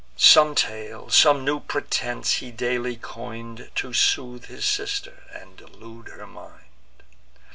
[0.17, 6.25] Some tale, some new pretence, he daily coin'd, To soothe his sister, and delude her
[6.25, 6.71] mind.